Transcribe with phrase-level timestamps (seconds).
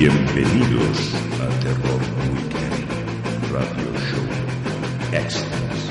[0.00, 2.00] Bienvenidos a Terror
[2.32, 4.24] Weekend Radio Show
[5.12, 5.90] Extras.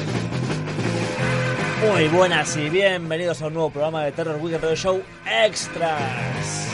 [1.88, 5.04] Muy buenas y bienvenidos a un nuevo programa de Terror Weekend Radio Show
[5.46, 6.72] Extras.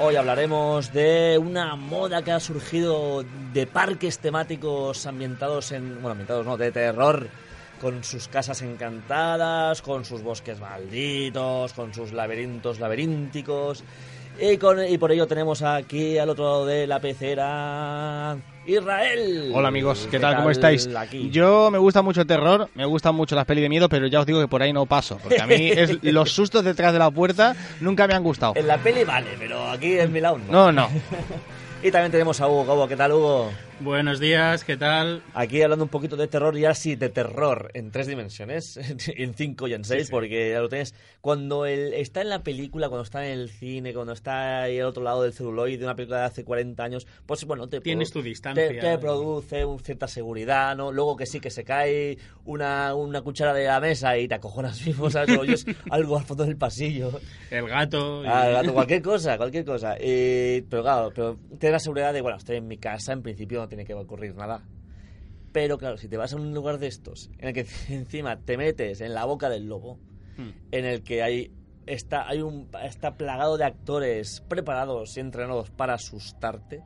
[0.00, 3.22] Hoy hablaremos de una moda que ha surgido
[3.52, 5.96] de parques temáticos ambientados en.
[5.96, 7.28] Bueno, ambientados no, de terror.
[7.82, 13.84] Con sus casas encantadas, con sus bosques malditos, con sus laberintos laberínticos.
[14.40, 18.36] Y, con, y por ello tenemos aquí al otro lado de la pecera.
[18.66, 19.52] Israel.
[19.54, 20.36] Hola amigos, ¿qué, tal?
[20.36, 20.88] ¿Cómo estáis?
[20.96, 21.28] Aquí?
[21.30, 24.20] Yo me gusta mucho el terror, me gustan mucho las pelis de miedo, pero ya
[24.20, 26.98] os digo que por ahí no paso, porque a mí es, los sustos detrás de
[26.98, 28.54] la puerta nunca me han gustado.
[28.56, 30.72] En la peli vale, pero aquí en Milán no.
[30.72, 30.88] No, no.
[31.84, 32.62] Y también tenemos a Hugo.
[32.62, 33.50] Hugo, ¿qué tal, Hugo?
[33.80, 35.20] Buenos días, ¿qué tal?
[35.34, 38.76] Aquí hablando un poquito de terror, ya sí, de terror en tres dimensiones,
[39.16, 40.10] en cinco y en seis, sí.
[40.12, 40.94] porque ya lo tienes.
[41.20, 44.86] Cuando él está en la película, cuando está en el cine, cuando está ahí al
[44.86, 48.12] otro lado del celuloide de una película de hace 40 años, pues bueno, te, Tienes
[48.12, 48.68] tu distancia.
[48.68, 50.92] te, te produce un- cierta seguridad, ¿no?
[50.92, 54.86] Luego que sí, que se cae una, una cuchara de la mesa y te acojonas
[54.86, 55.36] mismo, ¿sabes?
[55.36, 57.20] Oyes algo al fondo del pasillo.
[57.50, 58.22] El gato.
[58.24, 59.96] y- Ah, el gato, cualquier cosa, cualquier cosa.
[59.98, 63.63] Eh, pero claro, pero da la seguridad de, bueno, estoy en mi casa, en principio
[63.64, 64.62] no tiene que ocurrir nada.
[65.52, 68.56] Pero claro, si te vas a un lugar de estos, en el que encima te
[68.56, 69.98] metes en la boca del lobo,
[70.36, 70.50] Hmm.
[70.72, 71.52] en el que hay
[71.86, 76.82] está, hay un, está plagado de actores preparados y entrenados para asustarte,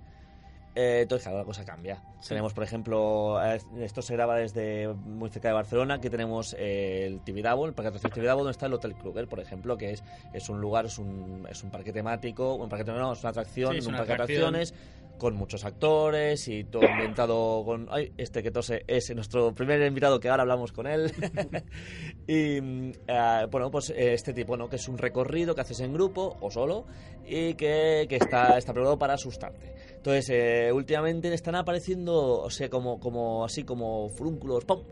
[0.74, 2.02] eh, entonces claro, la cosa cambia.
[2.28, 7.06] Tenemos, por ejemplo, eh, esto se graba desde muy cerca de Barcelona, aquí tenemos eh,
[7.06, 10.04] el Tibidabo, el parque de Tibidabo, donde está el Hotel Kruger, por ejemplo, que es,
[10.34, 13.72] es un lugar, es un, es un parque temático, un parque no, es una atracción,
[13.72, 14.52] Sí, es un una parque atracción.
[14.52, 14.74] de atracciones,
[15.18, 17.88] con muchos actores y todo ambientado con...
[17.90, 21.12] Ay, este que tose es nuestro primer invitado que ahora hablamos con él.
[22.26, 22.58] y
[23.06, 24.68] eh, bueno, pues eh, este tipo, ¿no?
[24.68, 26.86] Que es un recorrido que haces en grupo o solo
[27.26, 29.74] y que, que está, está preparado para asustarte.
[29.96, 34.84] Entonces, eh, últimamente están apareciendo, o sea, como, como así como frúnculos, ¡pum!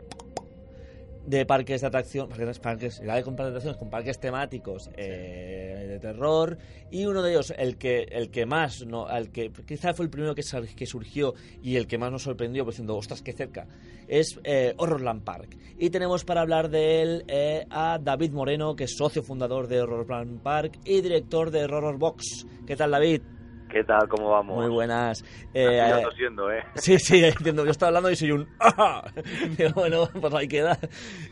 [1.27, 6.57] De parques de atracción, parques, parques, ya de atracciones, con parques temáticos eh, de terror
[6.89, 10.09] y uno de ellos, el que el que más, no, el que quizá fue el
[10.09, 10.43] primero que,
[10.75, 13.67] que surgió y el que más nos sorprendió, pues diciendo, ostras, qué cerca,
[14.07, 15.57] es eh, Horrorland Park.
[15.77, 19.81] Y tenemos para hablar de él eh, a David Moreno, que es socio fundador de
[19.81, 22.47] Horrorland Park y director de Horror Box.
[22.65, 23.21] ¿Qué tal, David?
[23.69, 24.07] ¿Qué tal?
[24.07, 24.55] ¿Cómo vamos?
[24.57, 25.23] Muy buenas.
[25.53, 26.63] Eh, ya tosiendo, ¿eh?
[26.75, 27.65] Sí, sí, entiendo.
[27.65, 28.47] Yo estaba hablando y soy un...
[28.59, 29.03] ¡Ah!
[29.57, 30.77] Digo, bueno, pues ahí queda.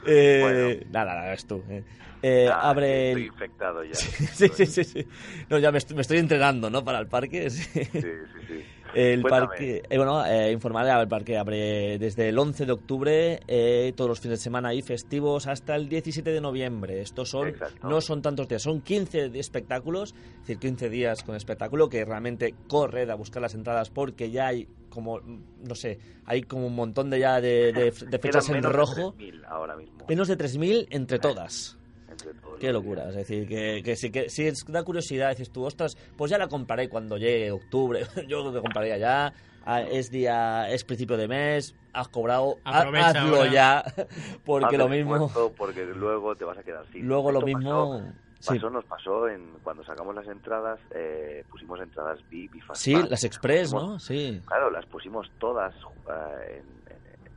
[0.06, 0.86] Eh, Bueno.
[0.92, 1.64] Nada, nada, es tú.
[1.70, 1.84] eh.
[2.22, 3.10] Eh, Ah, abre...
[3.12, 3.94] Estoy infectado ya.
[3.96, 5.08] Sí, sí, sí, sí.
[5.50, 6.84] No, ya me estoy, me estoy entrenando, ¿no?
[6.84, 7.50] Para el parque.
[7.50, 7.64] sí.
[7.64, 8.02] Sí, sí,
[8.48, 8.66] sí.
[8.96, 9.48] El Cuéntame.
[9.48, 14.10] parque, eh, bueno, eh, informaré, el parque abre desde el 11 de octubre, eh, todos
[14.10, 17.02] los fines de semana y festivos, hasta el 17 de noviembre.
[17.02, 17.88] Estos son, Exacto.
[17.90, 22.06] no son tantos días, son 15 de espectáculos, es decir, 15 días con espectáculo, que
[22.06, 26.76] realmente corred a buscar las entradas porque ya hay como, no sé, hay como un
[26.76, 29.16] montón de ya de, de- de fechas en menos de rojo.
[29.18, 30.06] 3.000 ahora mismo.
[30.08, 31.78] Menos de 3.000 entre todas.
[32.16, 33.16] Entre todos Qué locura, días.
[33.16, 36.38] es decir, que, que, sí, que si es- da curiosidad, dices tú, ostras, pues ya
[36.38, 39.34] la compraré cuando llegue octubre, yo que compraría ya,
[39.68, 43.52] Ah, es día, es principio de mes, has cobrado, Aprovecha hazlo ahora.
[43.52, 43.84] ya,
[44.46, 45.28] porque lo mismo,
[45.58, 47.08] Porque luego te vas a quedar sin.
[47.08, 51.80] luego lo mismo, Pasó, sí, pasó, nos pasó en, cuando sacamos las entradas, eh, pusimos
[51.82, 54.00] entradas VIP y Fast sí, las express, Pusimos- ¿no?
[54.00, 56.85] Sí, Claro, las pusimos todas eh, en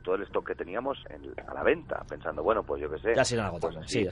[0.01, 3.15] todo el stock que teníamos en- a la venta, pensando, bueno, pues yo qué sé.
[3.15, 4.11] ya se irán pues sí, ya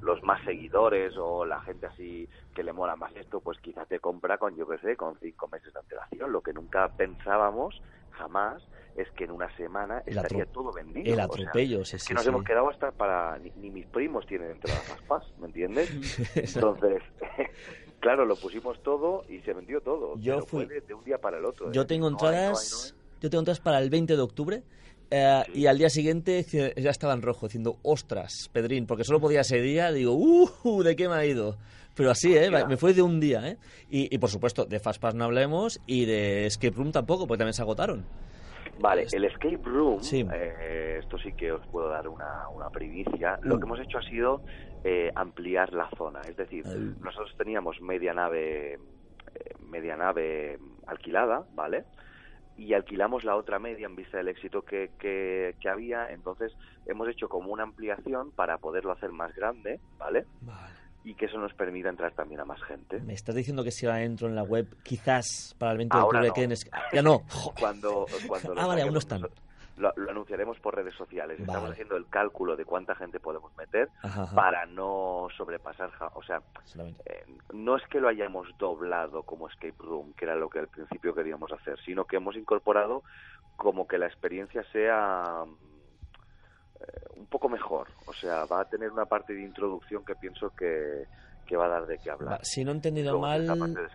[0.00, 4.00] los más seguidores o la gente así que le mola más esto, pues quizás te
[4.00, 6.32] compra con, yo qué sé, con cinco meses de antelación.
[6.32, 7.80] Lo que nunca pensábamos,
[8.10, 8.62] jamás,
[8.96, 11.12] es que en una semana El estaría todo vendido.
[11.12, 12.28] el O sea, atropello, sí, que nos sí.
[12.28, 13.38] hemos quedado hasta para...
[13.38, 15.88] Ni, ni mis primos tienen entradas Fast Pass, ¿me entiendes?
[16.34, 17.02] Entonces,
[18.00, 20.16] claro, lo pusimos todo y se vendió todo.
[20.18, 21.72] Yo pero fui- fue de, de un día para el otro.
[21.72, 21.86] Yo ¿eh?
[21.86, 23.20] tengo No hay, no hay, no entradas, hay.
[23.20, 24.62] yo tengo entradas para el 20 de octubre
[25.10, 25.60] eh, Sí.
[25.60, 26.44] y al día siguiente
[26.76, 30.96] ya estaba en rojo diciendo, ostras, Pedrín, porque solo podía ese día, digo, uh, ¿de
[30.96, 31.56] qué me ha ido?
[31.94, 32.48] Pero así, ¿eh?
[32.68, 33.56] Me fue de un día, ¿eh?
[33.90, 37.54] Y, y, por supuesto, de Fastpass no hablemos y de Escape Room tampoco, porque también
[37.54, 38.04] se agotaron.
[38.80, 40.24] Vale, el escape room, Sí.
[40.32, 43.36] eh, esto sí que os puedo dar una, una primicia.
[43.42, 43.58] Lo Uh.
[43.58, 44.42] que hemos hecho ha sido
[44.84, 46.20] eh, ampliar la zona.
[46.20, 48.78] Es decir, nosotros teníamos media nave, eh,
[49.68, 50.56] media nave
[50.86, 51.82] alquilada, ¿vale?
[52.58, 56.10] Y alquilamos la otra media en vista del éxito que, que, que había.
[56.10, 56.52] Entonces
[56.86, 60.26] hemos hecho como una ampliación para poderlo hacer más grande, ¿vale?
[60.42, 60.74] Vale.
[61.04, 62.98] Y que eso nos permita entrar también a más gente.
[63.00, 66.02] Me estás diciendo que si ahora entro en la web, quizás para el 20 de
[66.02, 66.34] octubre no.
[66.34, 66.54] queden...
[66.92, 67.22] Ya no.
[67.58, 69.20] Cuando, cuando Ah, vale, aún no están.
[69.20, 69.44] nosotros,
[69.78, 71.40] Lo, lo anunciaremos por redes sociales.
[71.40, 74.34] Estamos haciendo el cálculo de cuánta gente podemos meter Ajá, ajá.
[74.34, 75.90] para no sobrepasar.
[76.14, 76.42] O sea,
[77.06, 80.68] eh, no es que lo hayamos doblado como escape room, que era lo que al
[80.68, 83.02] principio queríamos hacer, sino que hemos incorporado
[83.56, 85.44] como que la experiencia sea
[86.80, 86.84] eh,
[87.16, 87.88] un poco mejor.
[88.06, 91.06] O sea, va a tener una parte de introducción que pienso que,
[91.48, 92.38] que va a dar de qué hablar.
[92.44, 93.88] Si no he entendido Luego mal,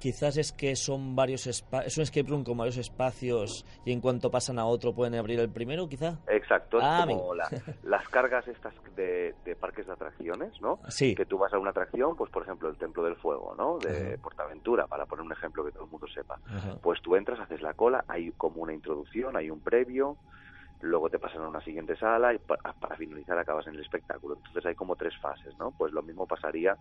[0.00, 4.00] quizás es que son varios espa- es un escape room con varios espacios y en
[4.00, 6.18] cuanto pasan a otro pueden abrir el primero, quizá.
[6.26, 7.48] Exacto, es Ah, como la-
[7.84, 10.80] las cargas estas de, de parques de atracciones, ¿no?
[10.88, 11.14] Sí.
[11.14, 13.78] Que tú vas a una atracción, pues por ejemplo el Templo del Fuego, ¿no?
[13.78, 14.18] De.
[14.18, 16.38] Portaventura, para poner un ejemplo que todo el mundo sepa.
[16.82, 20.16] Pues tú entras, haces la cola, hay como una introducción, hay un previo,
[20.80, 24.36] luego te pasan a una siguiente sala y pa- para finalizar acabas en el espectáculo.
[24.36, 25.70] Entonces hay como tres fases, ¿no?
[25.72, 26.76] Pues lo mismo pasaría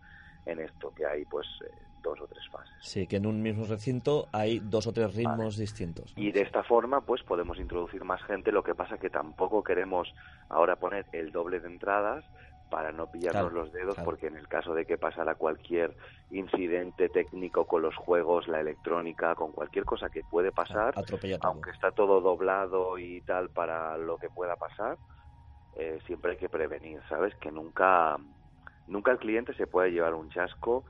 [0.45, 2.73] en esto, que hay pues eh, dos o tres fases.
[2.79, 6.13] Sí, que en un mismo recinto hay dos o tres ritmos distintos.
[6.15, 6.23] ¿no?
[6.23, 8.51] Y de esta forma, pues podemos introducir más gente.
[8.51, 10.07] Lo que pasa que tampoco queremos
[10.47, 12.23] ahora poner el doble de entradas
[12.69, 14.05] para no pillarnos Claro, los dedos, claro.
[14.05, 15.95] porque en el caso de que pasara cualquier
[16.31, 21.51] incidente técnico con los juegos, la electrónica, con cualquier cosa que puede pasar, Atropella todo.
[21.51, 24.97] aunque está todo doblado y tal para lo que pueda pasar,
[25.75, 27.33] eh, siempre hay que prevenir, ¿sabes?
[27.35, 28.17] Que nunca,
[28.87, 30.83] nunca el cliente se puede llevar un chasco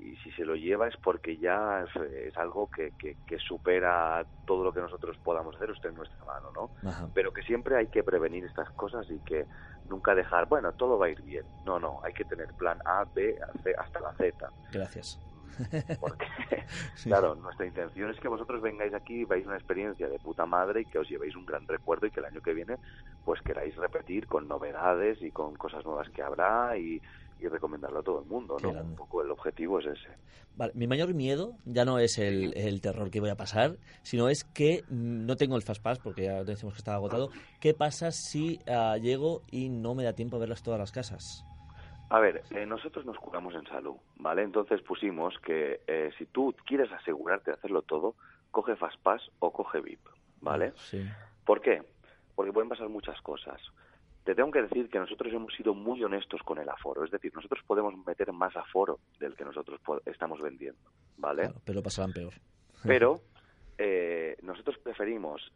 [0.00, 4.24] y si se lo lleva es porque ya es, es algo que, que, que supera
[4.46, 6.88] todo lo que nosotros podamos hacer, usted en nuestra mano, ¿no?
[6.88, 7.08] Ajá.
[7.14, 9.46] Pero que siempre hay que prevenir estas cosas y que
[9.88, 11.44] nunca dejar, bueno, todo va a ir bien.
[11.64, 14.50] No, no, hay que tener plan A, B, C, hasta la Z.
[14.72, 15.20] Gracias.
[16.00, 16.26] Porque,
[16.94, 17.10] Sí.
[17.10, 20.80] claro, nuestra intención es que vosotros vengáis aquí y veáis una experiencia de puta madre
[20.80, 22.78] y que os llevéis un gran recuerdo y que el año que viene
[23.24, 27.02] pues queráis repetir con novedades y con cosas nuevas que habrá y,
[27.42, 28.70] y recomendarlo a todo el mundo, ¿no?
[28.70, 30.08] Un poco el objetivo es ese.
[30.56, 34.28] Vale, mi mayor miedo ya no es el, el terror que voy a pasar, sino
[34.28, 37.30] es que mm, no tengo el Fast Pass porque ya decimos que estaba agotado.
[37.60, 41.44] ¿Qué pasa si ah, llego y no me da tiempo a verlas todas las casas?
[42.10, 44.42] A ver, eh, nosotros nos curamos en salud, ¿vale?
[44.42, 48.14] Entonces pusimos que eh, si tú quieres asegurarte de hacerlo todo,
[48.50, 50.00] coge Fastpass o coge VIP,
[50.42, 50.72] ¿vale?
[50.76, 51.02] Sí.
[51.46, 51.82] ¿Por qué?
[52.34, 53.58] Porque pueden pasar muchas cosas.
[54.24, 57.32] Te tengo que decir que nosotros hemos sido muy honestos con el aforo, es decir,
[57.34, 60.80] nosotros podemos meter más aforo del que nosotros estamos vendiendo,
[61.16, 61.42] ¿vale?
[61.42, 62.32] Claro, pero pasarán peor.
[62.84, 63.20] Pero
[63.78, 65.52] eh, nosotros preferimos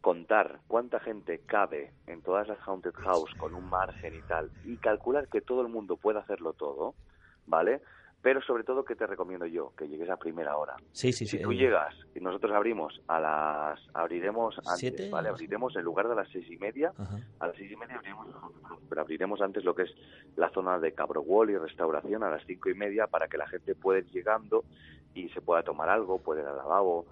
[0.00, 4.76] contar cuánta gente cabe en todas las haunted house con un margen y tal y
[4.76, 6.94] calcular que todo el mundo pueda hacerlo todo,
[7.46, 7.80] ¿vale?
[8.22, 9.72] Pero sobre todo, ¿qué te recomiendo yo?
[9.76, 10.74] Que llegues a primera hora.
[10.90, 11.42] Sí, sí, Si sí.
[11.42, 13.80] tú eh, llegas y nosotros abrimos a las...
[13.94, 15.10] Abriremos antes, ¿Siete?
[15.10, 15.28] ¿vale?
[15.28, 17.18] Abriremos en lugar de las seis y media, Ajá.
[17.38, 18.26] a las seis y media abriremos,
[18.88, 19.90] pero abriremos antes lo que es
[20.34, 23.46] la zona de Cabro Wall y restauración a las cinco y media para que la
[23.46, 24.64] gente pueda ir llegando
[25.14, 27.06] y se pueda tomar algo, pueda ir al lavabo,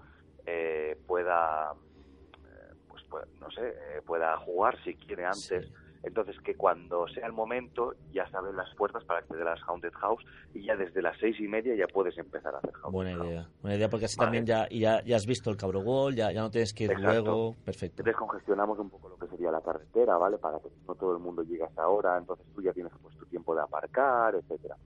[0.45, 3.03] eh, pueda, eh, pues,
[3.39, 5.65] no sé, eh, pueda jugar si quiere antes.
[5.67, 5.73] Sí.
[6.05, 9.59] Entonces que cuando sea el momento ya se abren las puertas para acceder a las
[9.67, 12.91] Haunted House y ya desde las seis y media ya puedes empezar a hacer Haunted
[12.91, 13.27] Buena House.
[13.27, 13.49] idea.
[13.61, 14.25] Buena idea porque así Vale.
[14.27, 16.91] también ya, ya, ya has visto el cabro gol, ya, ya no tienes que ir
[16.91, 17.09] Exacto.
[17.11, 17.55] luego.
[17.65, 18.03] Perfecto.
[18.03, 20.37] descongestionamos un poco lo que sería la carretera, ¿vale?
[20.37, 23.25] Para que no todo el mundo llegue hasta ahora, entonces tú ya tienes pues tu
[23.25, 24.77] tiempo de aparcar, etcétera.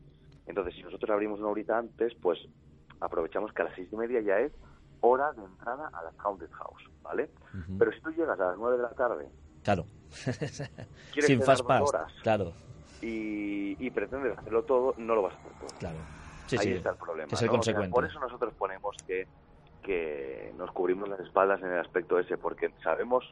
[0.48, 2.40] Entonces, si nosotros abrimos una horita antes, pues
[3.02, 4.52] aprovechamos que a las seis y media ya es
[5.02, 7.30] hora de entrada a las Haunted House, ¿vale?
[7.78, 9.28] Pero si tú llegas a las nueve de la tarde,
[9.64, 9.84] Claro.
[11.20, 11.82] Sin Fast Pass.
[11.89, 12.54] horas Claro,
[13.01, 15.80] y, y pretendes hacerlo todo, no lo vas a hacer todo.
[15.80, 15.98] claro.
[16.48, 16.74] Sí, Ahí sí.
[16.74, 17.30] está el problema.
[17.32, 17.54] es el ¿no?
[17.54, 17.92] O sea, consecuente.
[17.92, 19.28] por eso nosotros ponemos que,
[19.84, 23.24] que nos cubrimos las espaldas en el aspecto ese, porque sabemos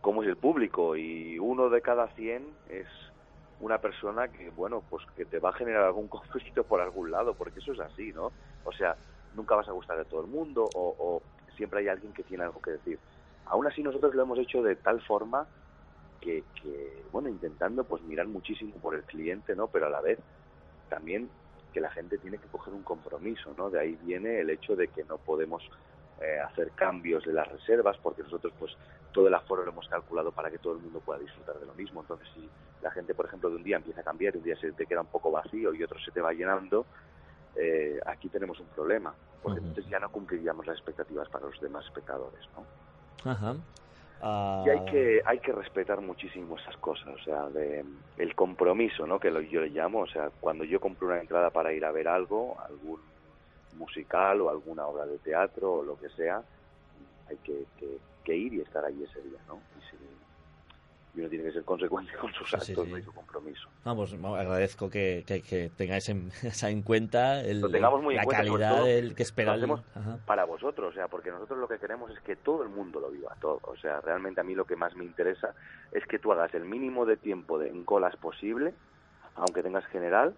[0.00, 2.86] cómo es el público y uno de cada 100 es
[3.60, 7.34] una persona que, bueno, pues que te va a generar algún conflicto por algún lado,
[7.34, 8.32] porque eso es así, ¿no?
[8.64, 8.96] O sea,
[9.34, 11.22] nunca vas a gustar de todo el mundo o, o
[11.56, 12.98] siempre hay alguien que tiene algo que decir.
[13.46, 15.46] Aún así nosotros lo hemos hecho de tal forma
[16.22, 19.66] que, que, bueno, intentando pues mirar muchísimo por el cliente, ¿no?
[19.66, 20.18] Pero a la vez
[20.88, 21.28] también
[21.72, 23.68] que la gente tiene que coger un compromiso, ¿no?
[23.68, 25.62] De ahí viene el hecho de que no podemos
[26.20, 28.72] eh, hacer cambios de las reservas, porque nosotros pues
[29.12, 31.74] todo el aforo lo hemos calculado para que todo el mundo pueda disfrutar de lo
[31.74, 32.00] mismo.
[32.02, 32.48] Entonces, si
[32.80, 34.86] la gente, por ejemplo, de un día empieza a cambiar, y un día se te
[34.86, 36.86] queda un poco vacío y otro se te va llenando,
[37.56, 41.84] eh, aquí tenemos un problema, porque entonces ya no cumpliríamos las expectativas para los demás
[41.86, 43.30] espectadores, ¿no?
[43.30, 43.56] Ajá.
[44.22, 47.84] Y hay que, hay que respetar muchísimo esas cosas, o sea, de,
[48.18, 49.18] el compromiso, ¿no?
[49.18, 51.90] Que lo, yo le llamo, o sea, cuando yo compro una entrada para ir a
[51.90, 53.00] ver algo, algún
[53.76, 56.40] musical o alguna obra de teatro o lo que sea,
[57.28, 57.64] hay que,
[58.24, 59.58] que, ir y estar ahí ese día, ¿no?
[61.14, 63.68] Uno tiene que ser consecuente con sus actos y su compromiso.
[63.84, 66.30] Vamos, agradezco que, que, tengáis en,
[66.62, 69.56] en cuenta el, muy la en calidad del que espera.
[70.24, 73.10] para vosotros, o sea, porque nosotros lo que queremos es que todo el mundo lo
[73.10, 73.60] viva, todo.
[73.64, 75.54] O sea, realmente a mí lo que más me interesa
[75.92, 78.72] es que tú hagas el mínimo de tiempo de, en colas posible,
[79.34, 80.34] aunque tengas general,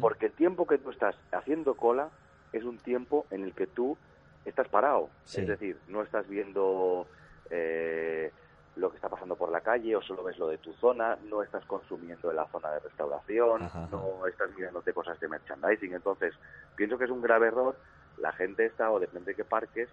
[0.00, 2.10] porque el tiempo que tú estás haciendo cola
[2.52, 3.96] es un tiempo en el que tú
[4.44, 5.10] estás parado.
[5.26, 7.06] Es decir, no estás viendo...
[7.50, 8.32] Eh,
[8.78, 11.42] lo que está pasando por la calle o solo ves lo de tu zona, no
[11.42, 15.94] estás consumiendo en la zona de restauración, no estás mirándote cosas de merchandising.
[15.94, 16.34] Entonces,
[16.76, 17.76] pienso que es un grave error.
[18.18, 19.88] La gente está, o depende de qué parques,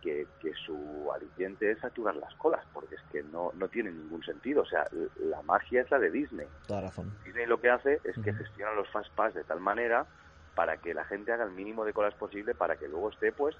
[0.00, 4.22] que, que su aliciente es saturar las colas, porque es que no, no tiene ningún
[4.22, 4.62] sentido.
[4.62, 4.86] O sea,
[5.18, 6.46] la magia es la de Disney.
[6.66, 7.12] Toda razón.
[7.24, 10.06] Disney lo que hace es que gestiona los fast pass de tal manera
[10.54, 13.56] para que la gente haga el mínimo de colas posible para que luego esté, pues,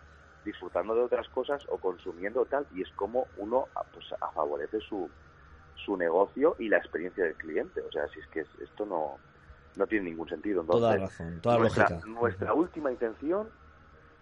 [0.47, 5.11] disfrutando de otras cosas o consumiendo tal y es como uno ah, pues favorece su
[5.85, 7.83] su negocio y la experiencia del cliente.
[7.83, 9.19] O sea si es que esto no
[9.77, 10.63] no tiene ningún sentido.
[10.63, 12.09] Entonces, toda razón toda nuestra, lógica.
[12.09, 13.51] nuestra última intención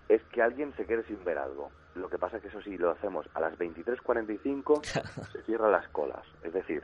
[0.09, 1.71] es que alguien se quede sin ver algo.
[1.95, 4.85] Lo que pasa es que eso sí lo hacemos a las 23.45
[5.33, 6.25] se cierran las colas.
[6.43, 6.83] Es decir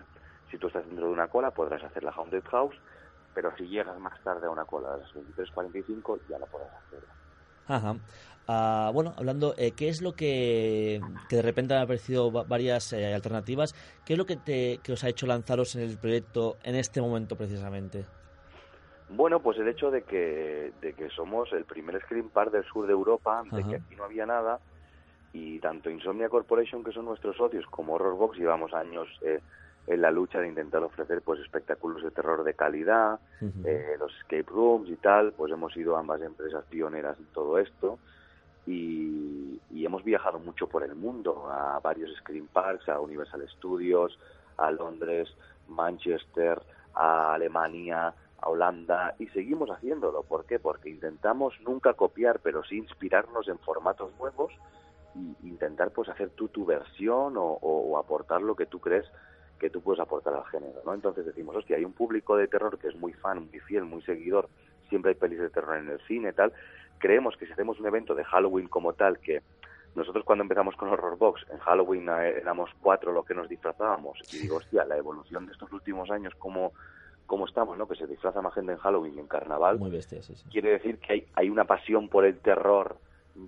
[0.50, 2.76] si tú estás dentro de una cola podrás hacer la haunted house
[3.34, 7.14] pero si llegas más tarde a una cola a las 23.45 ya no podrás hacerla.
[7.68, 7.96] Ajá.
[8.52, 13.74] Ah, bueno, hablando, eh, ¿qué es lo que, de repente han aparecido varias eh, alternativas?
[14.04, 17.00] ¿Qué es lo que, te, que os ha hecho lanzaros en el proyecto en este
[17.00, 18.04] momento precisamente?
[19.08, 22.86] Bueno, pues el hecho de que, de que somos el primer Screen Park del sur
[22.86, 24.58] de Europa, de que aquí no había nada,
[25.32, 29.40] y tanto Insomnia Corporation, que son nuestros socios, como Horrorbox, llevamos años eh,
[29.86, 34.90] en la lucha de intentar ofrecer pues espectáculos de terror de calidad, los escape rooms
[34.90, 37.98] y tal, pues hemos sido ambas empresas pioneras en todo esto
[38.70, 44.18] y, hemos viajado mucho por el mundo, a varios Screen Parks, a Universal Studios,
[44.56, 45.28] a Londres,
[45.68, 46.62] Manchester,
[46.94, 50.22] a Alemania, a Holanda y seguimos haciéndolo.
[50.22, 50.58] ¿Por qué?
[50.58, 54.52] Porque intentamos nunca copiar, pero sí inspirarnos en formatos nuevos
[55.16, 59.06] e intentar pues hacer tú tu versión o, aportar lo que tú crees
[59.58, 60.94] que tú puedes aportar al género, ¿no?
[60.94, 64.00] Entonces decimos, hostia, hay un público de terror que es muy fan, muy fiel, muy
[64.02, 64.48] seguidor,
[64.88, 66.52] siempre hay pelis de terror en el cine, tal,
[67.00, 69.42] creemos que si hacemos un evento de Halloween como tal, que
[69.96, 74.20] nosotros cuando empezamos con Horror Box, en Halloween eh, éramos cuatro lo que nos disfrazábamos,
[74.32, 76.72] y digo, hostia, la evolución de estos últimos años, cómo,
[77.26, 77.88] cómo estamos, ¿no?
[77.88, 79.78] Que se disfraza más gente en Halloween y en Carnaval.
[79.80, 82.98] Muy bestia, sí, Quiere decir que hay, hay una pasión por el terror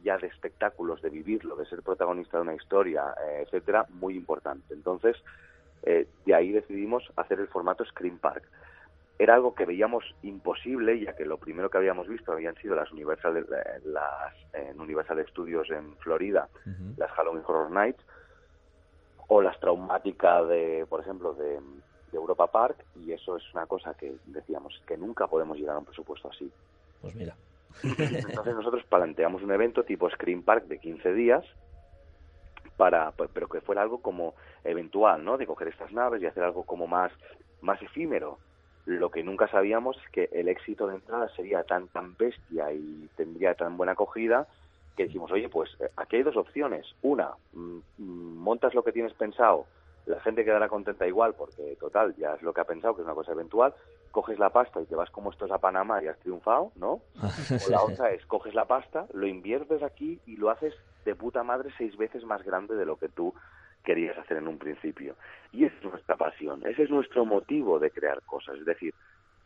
[0.02, 4.72] ya de espectáculos, de vivirlo, de ser protagonista de una historia, eh, etcétera, muy importante.
[4.74, 5.16] Entonces,
[5.82, 8.44] eh, de ahí decidimos hacer el formato Screen Park
[9.18, 12.90] era algo que veíamos imposible, ya que lo primero que habíamos visto habían sido las
[12.92, 16.48] Universal, eh, las, en Universal Studios en Florida,
[16.96, 18.02] las Halloween Horror Nights,
[19.28, 21.60] o las traumáticas de, por ejemplo, de,
[22.12, 25.86] Europa Park, y eso es una cosa que decíamos que nunca podemos llegar a un
[25.86, 26.52] presupuesto así.
[27.00, 27.34] Pues mira.
[27.82, 31.42] Entonces nosotros planteamos un evento tipo Screen Park de 15 días,
[32.76, 35.38] para pues, pero que fuera algo como eventual, ¿no?
[35.38, 37.12] De coger estas naves y hacer algo como más
[37.62, 38.38] más efímero,
[38.86, 43.08] lo que nunca sabíamos es que el éxito de entrada sería tan tan bestia y
[43.16, 44.48] tendría tan buena acogida
[44.96, 46.86] que dijimos, oye, pues eh, aquí hay dos opciones.
[47.02, 49.66] Una, mm, mm, montas lo que tienes pensado,
[50.06, 53.06] la gente quedará contenta igual porque, total, ya es lo que ha pensado, que es
[53.06, 53.74] una cosa eventual.
[54.10, 57.00] Coges la pasta y te vas como estos a Panamá y has triunfado, ¿no?
[57.66, 60.74] O la otra es, coges la pasta, lo inviertes aquí y lo haces
[61.04, 63.34] de puta madre seis veces más grande de lo que tú
[63.82, 65.16] querías hacer en un principio.
[65.52, 68.58] Y esa es nuestra pasión, ese es nuestro motivo de crear cosas.
[68.58, 68.94] Es decir,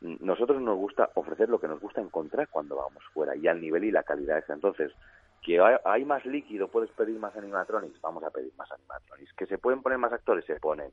[0.00, 3.84] nosotros nos gusta ofrecer lo que nos gusta encontrar cuando vamos fuera y al nivel
[3.84, 4.44] y la calidad.
[4.48, 4.92] Entonces,
[5.42, 9.32] que hay más líquido, puedes pedir más animatronics, vamos a pedir más animatronics.
[9.34, 10.90] Que se pueden poner más actores, se ponen.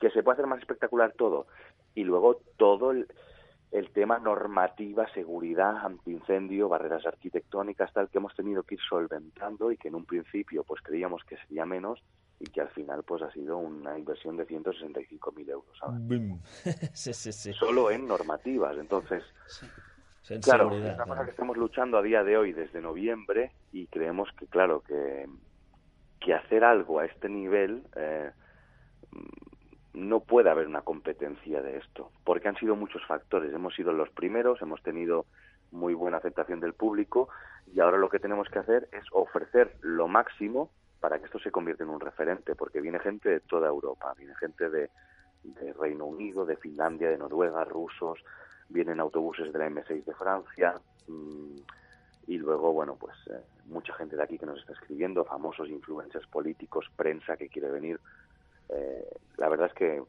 [0.00, 1.46] Que se puede hacer más espectacular todo.
[1.94, 3.06] Y luego todo el,
[3.70, 9.76] el tema normativa, seguridad, antiincendio, barreras arquitectónicas, tal, que hemos tenido que ir solventando y
[9.76, 12.02] que en un principio pues creíamos que sería menos
[12.40, 15.80] y que al final pues ha sido una inversión de 165.000 euros.
[16.92, 17.52] sí, sí, sí.
[17.52, 18.76] Solo en normativas.
[18.78, 19.24] Entonces,
[20.42, 24.28] claro, es una cosa que estamos luchando a día de hoy desde noviembre y creemos
[24.38, 25.26] que, claro, que,
[26.20, 28.30] que hacer algo a este nivel eh,
[29.94, 33.52] no puede haber una competencia de esto, porque han sido muchos factores.
[33.52, 35.26] Hemos sido los primeros, hemos tenido
[35.72, 37.28] muy buena aceptación del público
[37.74, 41.50] y ahora lo que tenemos que hacer es ofrecer lo máximo para que esto se
[41.50, 44.90] convierta en un referente, porque viene gente de toda Europa, viene gente de,
[45.78, 48.18] Reino Unido, de Finlandia, de Noruega, rusos,
[48.68, 50.74] vienen autobuses de la M6 de Francia
[51.06, 51.56] mm,
[52.26, 56.26] y luego, bueno, pues eh, mucha gente de aquí que nos está escribiendo, famosos influencers
[56.26, 57.98] políticos, prensa que quiere venir
[58.70, 59.04] eh,
[59.38, 60.02] la verdad es que,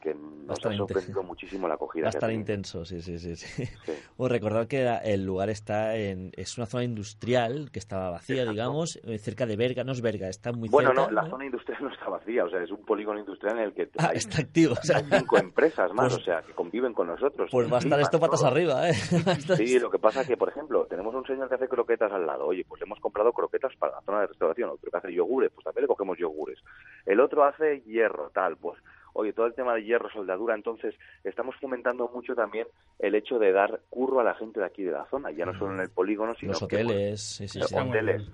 [0.00, 2.04] que, nos ha sorprendido muchísimo la acogida.
[2.04, 3.34] Va a estar intenso, sí, sí, sí.
[3.34, 3.64] sí.
[4.18, 6.30] recordar que el lugar está en.
[6.36, 9.82] Es una zona industrial que estaba vacía, digamos, eh, cerca de Berga.
[9.82, 11.02] No es Berga, está muy bueno, cerca.
[11.02, 13.64] Bueno, no, la zona industrial no está vacía, o sea, es un polígono industrial en
[13.64, 13.90] el que.
[13.98, 14.74] Ah, está activo.
[14.74, 17.50] O sea, hay cinco empresas más, pues o sea, que conviven con nosotros.
[17.50, 18.94] Pues va a estar esto patas arriba, ¿eh?
[18.94, 22.24] sí, lo que pasa es que, por ejemplo, tenemos un señor que hace croquetas al
[22.24, 22.46] lado.
[22.46, 24.70] Oye, pues le hemos comprado croquetas para la zona de restauración.
[24.70, 26.62] Otro que hace yogures, pues también le cogemos yogures.
[27.04, 28.78] El otro hace hierro, tal, pues
[29.14, 32.66] oye, todo el tema de hierro, soldadura, entonces estamos fomentando mucho también
[32.98, 35.58] el hecho de dar curro a la gente de aquí de la zona, ya no
[35.58, 38.30] solo en el polígono, sino los hoteles, que, hoteles,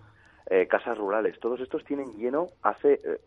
[0.51, 3.21] eh, casas rurales, todos estos tienen lleno hace eh,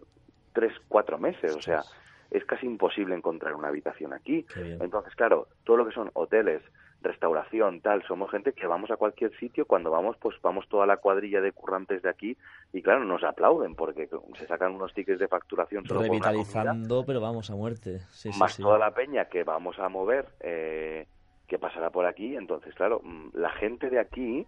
[0.53, 1.81] tres, cuatro meses, o sea,
[2.29, 4.45] es casi imposible encontrar una habitación aquí.
[4.55, 6.61] Entonces, claro, todo lo que son hoteles,
[7.01, 10.97] restauración, tal, somos gente que vamos a cualquier sitio, cuando vamos, pues vamos toda la
[10.97, 12.37] cuadrilla de currantes de aquí
[12.73, 17.49] y claro, nos aplauden porque se sacan unos tickets de facturación solo Revitalizando, pero vamos
[17.49, 18.01] a muerte.
[18.37, 21.07] más toda la peña que vamos a mover, eh,
[21.47, 24.45] que pasará por aquí, entonces, claro, mm, la gente de aquí,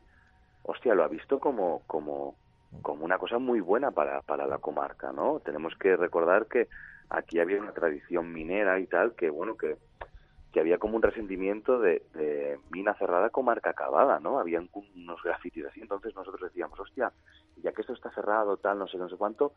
[0.63, 2.36] hostia, lo ha visto como, como,
[2.82, 5.39] como una cosa muy buena para, para la comarca, ¿no?
[5.39, 6.68] Tenemos que recordar que
[7.10, 9.77] aquí había una tradición minera y tal, que bueno, que
[10.51, 14.39] que había como un resentimiento de, mina cerrada comarca acabada, ¿no?
[14.39, 17.12] Habían unos grafitis así, entonces nosotros decíamos, hostia,
[17.62, 19.53] ya que esto está cerrado, tal, no sé, no sé cuánto,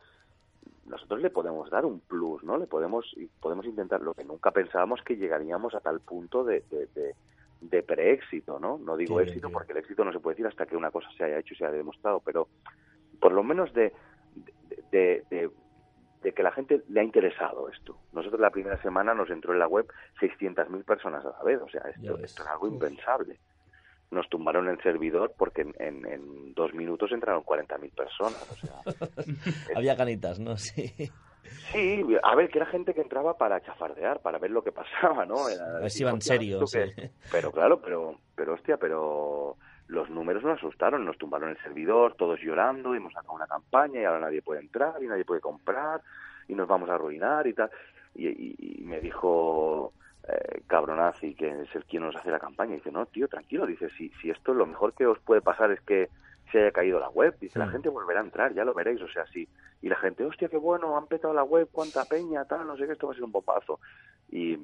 [0.85, 2.57] nosotros le podemos dar un plus, ¿no?
[2.57, 7.15] Le podemos, podemos intentar, lo que nunca pensábamos que llegaríamos a tal punto de, de,
[7.61, 8.77] de, preéxito, ¿no?
[8.77, 11.23] No digo éxito porque el éxito no se puede decir hasta que una cosa se
[11.23, 12.47] haya hecho y se haya demostrado, pero
[13.19, 13.93] por lo menos de,
[14.91, 15.49] de, de
[16.31, 17.97] que la gente le ha interesado esto.
[18.13, 19.87] Nosotros la primera semana nos entró en la web
[20.21, 23.37] 600.000 personas a la vez, o sea, esto, es algo impensable.
[24.11, 28.51] Nos tumbaron el servidor porque en, dos minutos entraron 40.000 personas.
[28.51, 30.55] O sea, Había ganitas, ¿no?
[30.57, 31.11] Sí.
[31.73, 35.25] Sí, a ver, que era gente que entraba para chafardear, para ver lo que pasaba,
[35.25, 35.45] ¿no?
[35.45, 36.71] a ver si iban serios.
[37.31, 39.57] Pero claro, pero, pero hostia, pero
[39.93, 44.03] los números nos asustaron, nos tumbaron el servidor, todos llorando, hemos sacado una campaña y
[44.03, 46.01] ahora nadie puede entrar y nadie puede comprar
[46.47, 47.69] y nos vamos a arruinar y tal.
[48.15, 49.93] Y, me dijo
[50.27, 53.65] eh, cabronazi, que es el quien nos hace la campaña, y dice, no, tío, tranquilo,
[53.65, 56.09] dice, si, si esto lo mejor que os puede pasar es que
[56.51, 59.07] se haya caído la web, dice, la gente volverá a entrar, ya lo veréis, o
[59.07, 59.47] sea, sí.
[59.81, 62.85] Y la gente, hostia, qué bueno, han petado la web, cuánta peña, tal, no sé
[62.85, 63.79] qué, esto va a ser un bombazo.
[64.29, 64.55] Y,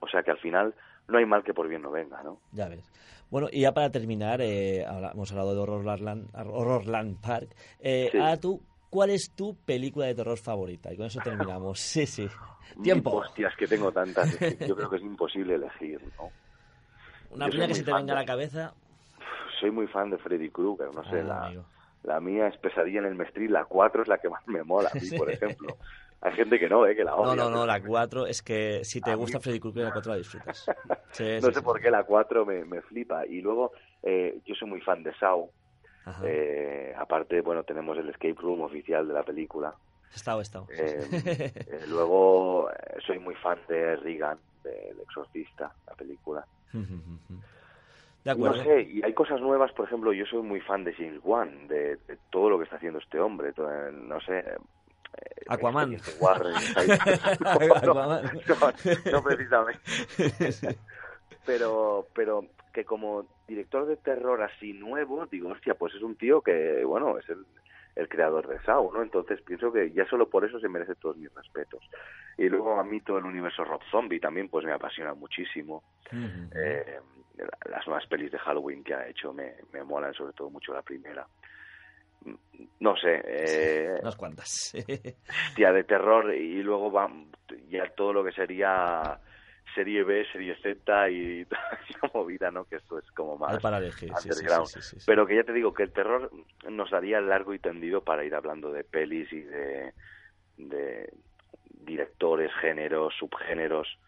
[0.00, 0.74] o sea, que al final
[1.08, 2.40] no hay mal que por bien no venga, ¿no?
[2.52, 2.90] Ya ves.
[3.30, 7.54] Bueno, y ya para terminar, eh, hemos hablado de Horrorland, Horrorland Park.
[7.80, 10.92] Eh, tú, ¿cuál es tu película de terror favorita?
[10.92, 11.78] Y con eso terminamos.
[11.78, 12.26] Sí, sí.
[12.82, 13.16] Tiempo.
[13.16, 14.38] Hostias, que tengo tantas.
[14.66, 16.30] yo creo que es imposible elegir, ¿no?
[17.30, 18.74] Una primera que se te venga a la cabeza.
[19.60, 21.64] Soy muy fan de Freddy Krueger, no sé, ah, la,
[22.02, 24.90] la mía es Pesadilla en el Mestril, la 4 es la que más me mola,
[24.92, 25.76] a mí, por ejemplo.
[26.20, 26.96] Hay gente que no, ¿eh?
[26.96, 27.36] que la odia.
[27.36, 30.18] No, no, no, la 4 es que si te gusta Freddy Krueger, la 4 la
[30.18, 30.66] disfrutas.
[31.42, 33.24] no sé por qué la 4 me, me flipa.
[33.24, 35.48] Y luego, eh, yo soy muy fan de Saw.
[36.24, 39.74] Eh, aparte, bueno, tenemos el escape room oficial de la película.
[40.14, 40.66] Estado, estado.
[40.70, 46.46] Eh, eh, luego, eh, soy muy fan de Regan, del Exorcista, la película.
[48.24, 48.56] De acuerdo.
[48.56, 51.68] No sé, y hay cosas nuevas, por ejemplo, yo soy muy fan de James Wan,
[51.68, 53.52] de, de todo lo que está haciendo este hombre.
[53.92, 54.44] no sé,
[55.48, 55.92] Aquaman.
[59.12, 59.80] no, precisamente.
[61.46, 66.42] pero, pero que como director de terror así nuevo, digo, hostia, pues es un tío
[66.42, 67.46] que, bueno, es el,
[67.96, 69.02] el creador de Saw, ¿no?
[69.02, 71.82] Entonces pienso que ya solo por eso se merece todos mis respetos.
[72.36, 75.82] Y luego a mí todo el universo Rob Zombie también pues me apasiona muchísimo.
[76.12, 77.00] eh,
[77.70, 80.82] las nuevas pelis de Halloween que ha hecho me, me molan, sobre todo mucho la
[80.82, 81.26] primera
[82.80, 83.22] no sé.
[83.24, 84.72] Eh, unas cuantas.
[85.54, 87.10] Tía de terror y luego va
[87.68, 89.20] ya todo lo que sería
[89.74, 91.42] serie B, serie Z y
[91.88, 92.64] esa movida, ¿no?
[92.64, 94.12] Que esto es como más para elegir,
[95.06, 96.30] Pero que ya te digo que el terror
[96.68, 99.92] nos daría largo y tendido para ir hablando de pelis y de,
[100.56, 101.12] de
[101.70, 103.98] directores, géneros, subgéneros.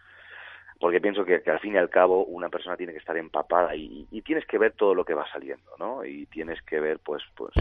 [0.78, 4.06] Porque pienso que, al fin y al cabo una persona tiene que estar empapada y,
[4.10, 6.04] y, tienes que ver todo lo que va saliendo, ¿no?
[6.04, 7.52] Y tienes que ver, pues, pues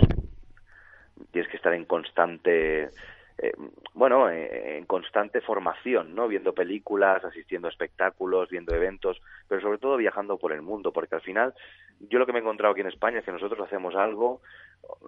[1.32, 2.90] tienes que estar en constante
[3.42, 3.54] eh,
[3.94, 6.28] bueno, eh, en constante formación, ¿no?
[6.28, 11.16] Viendo películas, asistiendo a espectáculos, viendo eventos, pero sobre todo viajando por el mundo, porque
[11.16, 11.54] al final
[12.00, 14.42] yo lo que me he encontrado aquí en España es que nosotros hacemos algo,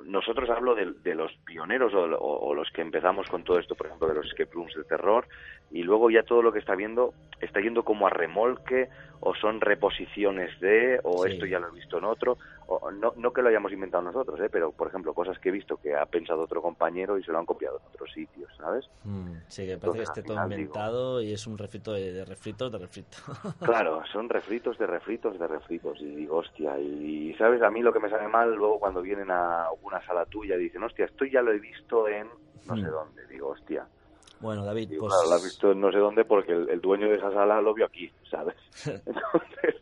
[0.06, 4.16] nosotros hablo de, los pioneros o, los que empezamos con todo esto, por ejemplo, de
[4.16, 5.28] los escape rooms de terror,
[5.72, 8.90] y luego ya todo lo que está viendo está yendo como a remolque
[9.22, 13.32] o son reposiciones de, o esto ya lo he visto en otro, o no, no
[13.32, 14.50] que lo hayamos inventado nosotros, ¿eh?
[14.52, 17.38] pero por ejemplo, cosas que he visto que ha pensado otro compañero y se lo
[17.38, 18.90] han copiado en otros sitios, ¿sabes?
[19.04, 22.78] Mm, sí, que parece que esté todo inventado y es un refrito de, refritos de
[22.80, 23.18] refrito.
[23.60, 27.62] claro, son refritos de refritos de refritos, y digo, hostia, y, ¿sabes?
[27.62, 30.64] A mí lo que me sale mal luego cuando vienen a una sala tuya y
[30.64, 32.28] dicen, hostia, esto ya lo he visto en
[32.68, 32.92] no sé mm.
[32.92, 33.88] dónde, digo, hostia.
[34.40, 35.14] Bueno, David, pues...
[35.14, 37.74] Claro, lo has visto en no sé dónde porque el, dueño de esa sala lo
[37.74, 38.56] vio aquí, ¿sabes?
[38.86, 39.76] Entonces,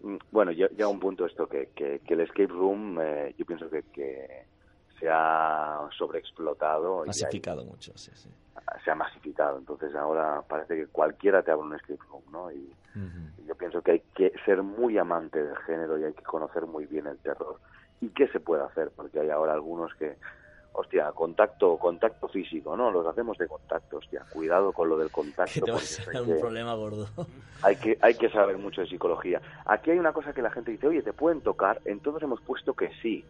[0.00, 3.70] mm, bueno, ya, ya, un punto esto, que, que, el escape room eh, yo pienso
[3.70, 4.44] que, que
[4.98, 7.04] se ha sobreexplotado.
[7.06, 8.30] Masificado mucho, sí, sí.
[8.84, 12.50] Se ha masificado, entonces ahora parece que cualquiera te abre un escape room, ¿no?
[12.50, 12.72] Y,
[13.46, 16.86] yo pienso que hay que ser muy amante del género y hay que conocer muy
[16.86, 17.58] bien el terror.
[18.00, 18.92] ¿Y qué se puede hacer?
[18.94, 20.16] Porque hay ahora algunos que
[20.74, 22.90] hostia, contacto, contacto físico, ¿no?
[22.90, 25.64] Los hacemos de contacto, hostia, cuidado con lo del contacto.
[25.64, 27.08] Que te un problema gordo.
[27.62, 29.40] Hay que, hay que saber mucho de psicología.
[29.64, 31.80] Aquí hay una cosa que la gente dice, oye, ¿te pueden tocar?
[31.84, 33.24] En todos hemos puesto que sí.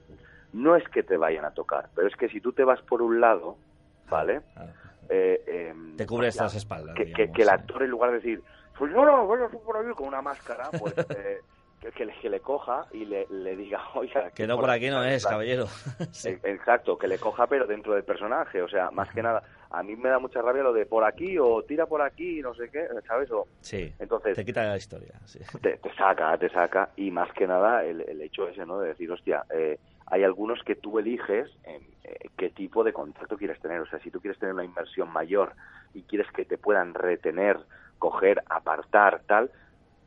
[0.55, 3.03] No es que te vayan a tocar, pero es que si tú te vas por
[3.03, 3.57] un lado,
[4.09, 4.41] ¿vale?
[4.57, 4.67] Ah,
[5.09, 6.95] eh, em, te cubre estas espaldas.
[6.95, 8.43] Que, que, el actor, en lugar de decir,
[8.79, 10.95] pues no, no, voy a por ahí con una máscara, pues...
[11.85, 14.31] Eh, que, le, que le coja y le, le diga, oiga...
[14.31, 15.67] Que no por aquí no es, caballero.
[16.25, 19.83] E, exacto, que le coja pero dentro del personaje, o sea, más que nada, a
[19.83, 22.71] mí me da mucha rabia lo de por aquí o tira por aquí, no sé
[22.71, 23.31] qué, ¿sabes?
[23.31, 25.41] O, sí, entonces, te quita la historia, sí.
[25.61, 28.81] Te, saca, te saca, y más que nada el, el hecho ese, ¿no?
[28.81, 33.37] De decir, hostia, eh, hay algunos que tú eliges en, eh, qué tipo de contacto
[33.37, 35.53] quieres tener, o sea, si tú quieres tener una inversión mayor
[35.95, 37.59] y quieres que te puedan retener,
[37.99, 39.51] coger, apartar, tal,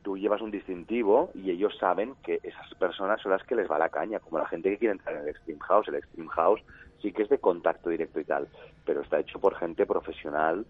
[0.02, 3.78] tú llevas un distintivo y ellos saben que esas personas son las que les va
[3.78, 5.88] la caña, como la gente que quiere entrar en el Extreme House.
[5.88, 6.62] El Extreme House
[7.02, 8.48] sí que es de contacto directo y tal,
[8.84, 10.64] pero está hecho por gente profesional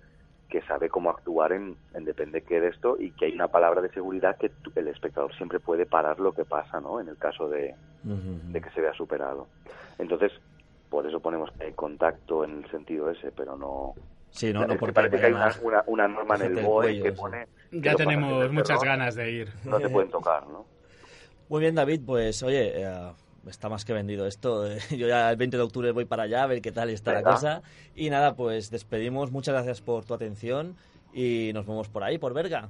[0.48, 3.90] que sabe cómo actuar en, depende qué de esto y que hay una palabra de
[3.90, 7.00] seguridad que el espectador siempre puede parar lo que pasa, ¿no?
[7.00, 9.46] En el caso de, de que se vea superado.
[9.98, 10.32] Entonces,
[10.88, 13.94] por eso ponemos que hay contacto en el sentido ese, pero no,
[14.30, 17.46] Sí, no, no parece que hay una, una, norma en el BOE que pone...
[17.72, 19.52] Ya tenemos muchas ganas de ir.
[19.64, 20.66] No te pueden tocar, ¿no?
[21.48, 23.12] Muy bien, David, pues oye, eh,
[23.48, 24.66] está más que vendido esto.
[24.90, 27.22] Yo ya el 20 de octubre voy para allá a ver qué tal está la
[27.22, 27.62] cosa.
[27.94, 29.30] Y nada, pues despedimos.
[29.30, 30.76] Muchas gracias por tu atención
[31.12, 32.68] y nos vemos por ahí, por Verga.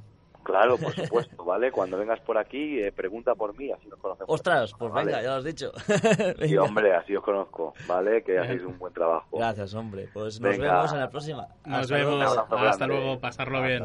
[0.49, 1.71] Claro, por supuesto, ¿vale?
[1.71, 4.31] Cuando vengas por aquí, eh, pregunta por mí, así nos conocemos.
[4.31, 5.73] Ostras, pues venga, ya lo has dicho.
[6.43, 8.23] sí, hombre, así os conozco, ¿vale?
[8.23, 9.37] Que hacéis un buen trabajo.
[9.37, 10.09] Gracias, hombre.
[10.13, 11.49] Pues nos vemos en la próxima.
[11.67, 12.39] Nos vemos.
[12.51, 13.85] Hasta luego, pasarlo bien.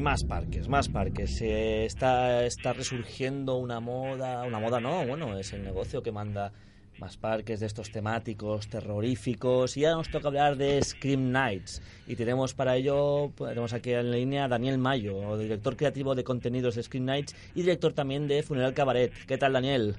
[0.00, 1.42] Y más parques, más parques.
[1.42, 6.52] está, está resurgiendo una moda, una moda no, bueno, es el negocio que manda
[6.98, 9.76] más parques de estos temáticos terroríficos.
[9.76, 11.82] Y ya nos toca hablar de Scream Nights.
[12.06, 16.76] Y tenemos para ello, tenemos aquí en línea a Daniel Mayo, director creativo de contenidos
[16.76, 19.12] de Scream Nights y director también de Funeral Cabaret.
[19.26, 19.96] ¿Qué tal, Daniel?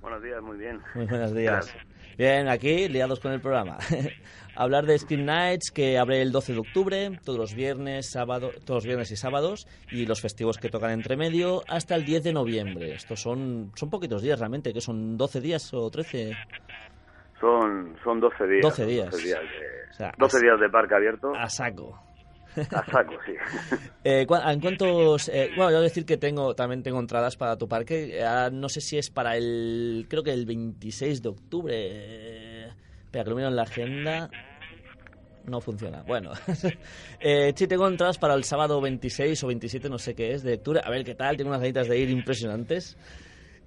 [0.00, 0.80] Buenos días, muy bien.
[0.94, 1.70] Muy buenos días.
[2.18, 3.78] Bien, aquí liados con el programa.
[4.56, 8.78] Hablar de Screen Nights que abre el 12 de octubre, todos los viernes, sábado, todos
[8.78, 12.32] los viernes y sábados y los festivos que tocan entre medio hasta el 10 de
[12.32, 12.92] noviembre.
[12.92, 16.32] Estos son son poquitos días realmente, que son 12 días o 13.
[17.40, 18.62] Son son 12 días.
[18.62, 19.10] 12 días.
[19.10, 19.40] 12 días
[19.98, 21.32] de, 12 días de parque abierto.
[21.34, 22.11] A saco.
[22.56, 23.32] A saco, sí.
[24.04, 25.28] eh, ¿En cuántos...?
[25.28, 28.18] Eh, bueno, yo decir que tengo también tengo entradas para tu parque.
[28.18, 30.06] Eh, no sé si es para el...
[30.08, 31.74] Creo que el 26 de octubre.
[31.76, 32.68] Eh,
[33.10, 34.30] que lo miro en la agenda.
[35.46, 36.02] No funciona.
[36.02, 36.32] Bueno,
[37.20, 40.54] eh, sí tengo entradas para el sábado 26 o 27, no sé qué es, de
[40.54, 40.80] octubre.
[40.84, 42.96] A ver qué tal, tengo unas ganitas de ir impresionantes.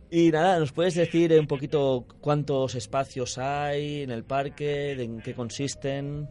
[0.10, 5.34] Y nada, ¿nos puedes decir un poquito cuántos espacios hay en el parque, en qué
[5.34, 6.30] consisten?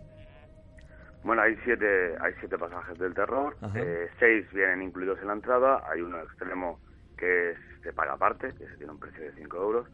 [1.25, 5.83] Bueno, hay siete, hay siete pasajes del terror, eh, seis vienen incluidos en la entrada,
[5.91, 6.79] hay uno extremo
[7.17, 9.89] que se paga aparte, que se tiene un precio de 5 euros,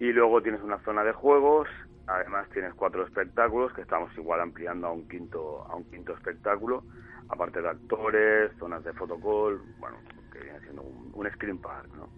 [0.00, 1.68] Y luego tienes una zona de juegos,
[2.06, 6.82] además tienes cuatro espectáculos que estamos igual ampliando a un quinto, a un quinto espectáculo,
[7.28, 9.98] aparte de actores, zonas de fotocall, bueno,
[10.32, 12.08] que viene siendo un, un screen park, ¿no?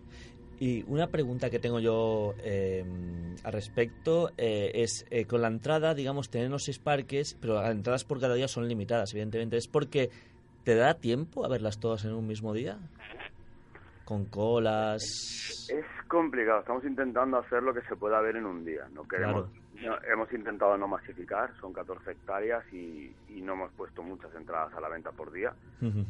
[0.62, 2.84] Y una pregunta que tengo yo eh,
[3.42, 8.04] al respecto eh, es, eh, con la entrada, digamos, tenemos seis parques, pero las entradas
[8.04, 9.56] por cada día son limitadas, evidentemente.
[9.56, 10.10] ¿Es porque
[10.62, 12.78] te da tiempo a verlas todas en un mismo día?
[14.04, 15.02] Con colas...
[15.68, 18.86] Es complicado, estamos intentando hacer lo que se pueda ver en un día.
[18.92, 19.48] No queremos
[20.12, 24.88] hemos intentado no masificar, son 14 hectáreas y, no hemos puesto muchas entradas a la
[24.88, 25.52] venta por día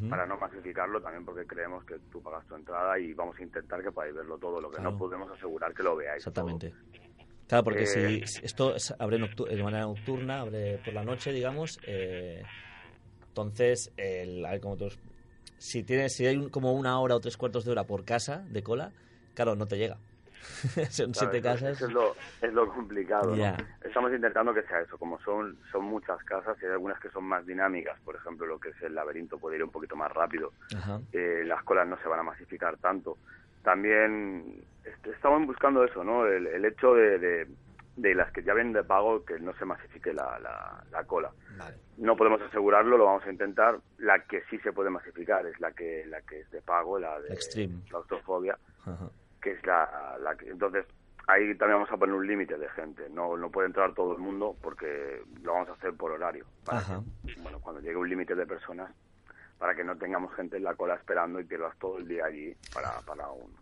[0.07, 3.81] para no masificarlo también porque creemos que tú pagas tu entrada y vamos a intentar
[3.81, 6.17] que podáis verlo todo, lo que no podemos asegurar que lo veáis.
[6.17, 6.71] Exactamente.
[7.47, 12.43] Claro, porque si eh, esto abre de manera nocturna, abre por la noche, digamos, eh,
[13.29, 14.77] entonces, el, como
[15.63, 18.61] si, tienes, si hay como una hora o tres cuartos de hora por casa de
[18.61, 18.91] cola,
[19.33, 19.97] claro, no te llega.
[20.89, 21.77] son siete casas.
[21.77, 23.33] Eso es lo, es lo complicado.
[23.81, 27.23] Estamos intentando que sea eso, como son, son muchas casas y hay algunas que son
[27.23, 30.51] más dinámicas, por ejemplo, lo que es el laberinto puede ir un poquito más rápido,
[31.13, 33.17] eh, las colas no se van a masificar tanto.
[33.63, 34.65] También
[35.05, 36.27] estamos buscando eso, ¿no?
[36.27, 37.47] El, hecho de, de,
[37.97, 40.39] las que ya vienen de pago, que no se masifique la,
[40.91, 41.31] la, cola.
[41.97, 43.79] No podemos asegurarlo, lo vamos a intentar.
[43.99, 47.19] La que sí se puede masificar es la que, la que es de pago, la
[47.21, 47.83] de Extreme.
[47.87, 48.57] claustrofobia
[49.43, 50.85] que es la, la que, entonces
[51.27, 53.09] ahí también vamos a poner un límite de gente.
[53.09, 56.45] No, no puede entrar todo el mundo porque lo vamos a hacer por horario.
[57.41, 58.89] bueno, cuando llegue un límite de personas,
[59.59, 62.55] para que no tengamos gente en la cola esperando y pierdas todo el día allí
[62.73, 63.53] para, para un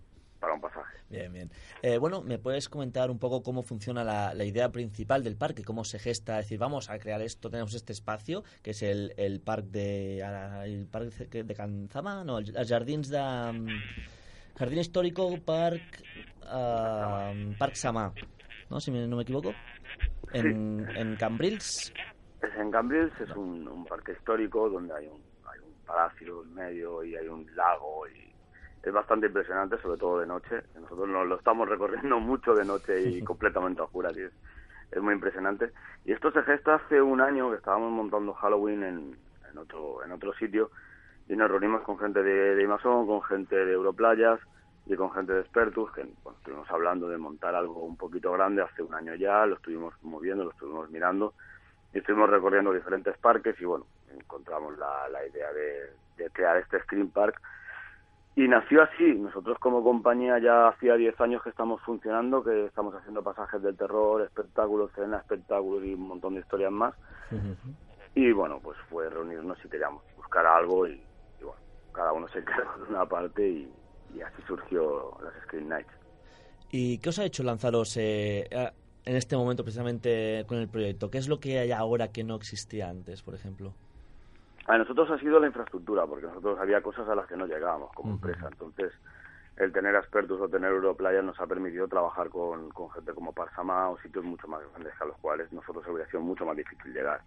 [0.42, 0.98] para un pasaje.
[1.10, 1.52] Bien, bien.
[1.82, 5.64] Eh, bueno, ¿me puedes comentar un poco cómo funciona la, la, idea principal del parque?
[5.64, 6.40] ¿Cómo se gesta?
[6.40, 10.20] Es decir, vamos a crear esto, tenemos este espacio, que es el, el parque de
[10.66, 13.22] el parque de Canzama, no, els jardins de...
[14.58, 16.04] Jardín Histórico Park,
[16.44, 18.12] uh, Parc Samà,
[18.70, 18.80] ¿no?
[18.80, 19.54] si no me equivoco,
[20.34, 21.94] en, en Cambrils.
[22.42, 27.04] Es en Cambrils, es un, parque histórico donde hay un, hay un palacio en medio
[27.04, 28.32] y hay un lago y
[28.84, 30.62] es bastante impresionante, sobre todo de noche.
[30.76, 34.32] Nosotros lo, lo estamos recorriendo mucho de noche y completamente a oscuras y es,
[34.92, 35.72] es, muy impresionante.
[36.06, 39.18] Y esto se gesta hace un año que estábamos montando Halloween en,
[39.52, 40.72] en, otro, en otro sitio
[41.30, 44.40] y nos reunimos con gente de, de Imason, con gente de Europlayas
[44.88, 48.82] y con gente de Expertus, que estuvimos hablando de montar algo un poquito grande hace
[48.82, 51.36] un año ya, lo estuvimos moviendo, lo estuvimos mirando
[51.94, 56.80] y estuvimos recorriendo diferentes parques y bueno, encontramos la, la idea de, de crear este
[56.82, 57.40] Screen Park
[58.36, 59.14] y nació así.
[59.16, 63.76] Nosotros como compañía ya hacía 10 años que estamos funcionando, que estamos haciendo pasajes del
[63.76, 66.94] terror, espectáculos, cena, espectáculos y un montón de historias más.
[68.16, 71.02] Y bueno, pues fue reunirnos y queríamos buscar algo y,
[71.94, 75.92] cada uno se encargó de una parte y, así surgió las Screen Nights.
[76.72, 78.48] ¿Y qué os ha hecho lanzaros eh,
[79.04, 81.12] en este momento precisamente con el proyecto?
[81.12, 83.74] ¿Qué es lo que hay ahora que no existía antes, por ejemplo?
[84.68, 87.92] A nosotros ha sido la infraestructura, porque nosotros había cosas a las que no llegábamos
[87.94, 88.48] como empresa.
[88.52, 88.94] Entonces,
[89.58, 93.90] el tener expertos o tener Europlaya nos ha permitido trabajar con, con gente como Parsama
[93.90, 97.22] o sitios mucho más grandes a los cuales nosotros hubiera sido mucho más difícil llegar.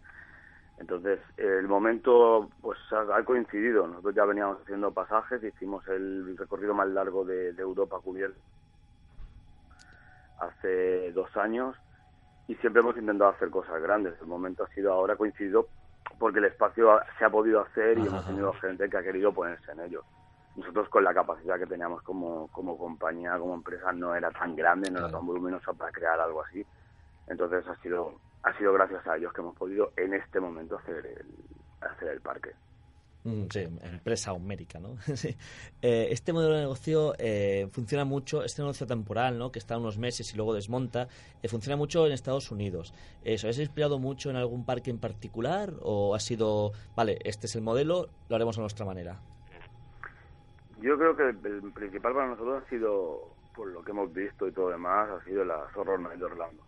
[0.78, 3.86] Entonces, el momento pues ha, coincidido.
[3.86, 8.38] Nosotros ya veníamos haciendo pasajes, hicimos el recorrido más largo de, Europa cubierto
[10.40, 11.76] hace dos años
[12.48, 14.14] y siempre hemos intentado hacer cosas grandes.
[14.20, 15.68] El momento ha sido ahora coincidido
[16.18, 19.72] porque el espacio se ha podido hacer y hemos tenido gente que ha querido ponerse
[19.72, 20.04] en ello.
[20.56, 24.90] Nosotros con la capacidad que teníamos como, como compañía, como empresa, no era tan grande,
[24.90, 26.64] no era tan voluminosa para crear algo así.
[27.26, 31.06] Entonces ha sido ha sido gracias a ellos que hemos podido en este momento hacer
[31.06, 31.34] el,
[31.80, 32.54] hacer el parque.
[33.24, 34.96] Mm, sí, empresa homérica, ¿no?
[35.16, 35.34] sí.
[35.80, 39.50] Eh, este modelo de negocio eh, funciona mucho, este negocio temporal, ¿no?
[39.50, 41.08] Que está unos meses y luego desmonta,
[41.42, 42.92] eh, funciona mucho en Estados Unidos.
[43.24, 47.56] ¿Eso has inspirado mucho en algún parque en particular o ha sido, vale, este es
[47.56, 49.18] el modelo, lo haremos a nuestra manera?
[50.82, 54.52] Yo creo que el principal para nosotros ha sido, por lo que hemos visto y
[54.52, 56.63] todo demás, ha sido la Horror Night de Orlando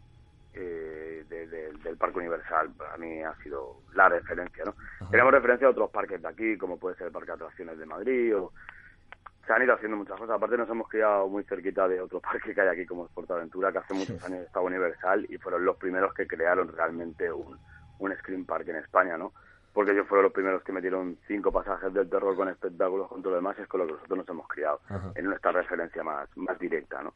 [0.57, 2.71] eh, del Parque Universal.
[2.77, 4.75] Para mí ha sido la referencia, ¿no?
[5.11, 7.87] Tenemos referencia a otros parques de aquí, como puede ser el Parque de Atracciones de
[7.87, 8.53] Madrid o...
[9.47, 10.35] Se han ido haciendo muchas cosas.
[10.35, 13.79] Aparte nos hemos criado muy cerquita de otro parque que hay aquí como Aventura que
[13.79, 17.57] hace muchos años estaba Universal y fueron los primeros que crearon realmente un,
[18.01, 19.33] un Screen Park en España, ¿no?
[19.73, 23.31] Porque ellos fueron los primeros que metieron cinco pasajes del terror con espectáculos con todo
[23.31, 24.81] lo demás y es con lo que nosotros nos hemos criado
[25.14, 27.14] en nuestra referencia más, más directa, ¿no?